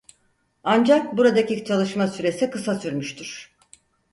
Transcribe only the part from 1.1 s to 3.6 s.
buradaki çalışma süresi kısa sürmüştür.